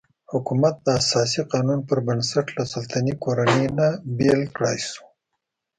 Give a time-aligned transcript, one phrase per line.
[0.31, 5.03] حکومت د اساسي قانون پر بنسټ له سلطنتي کورنۍ نه بېل کړای شو.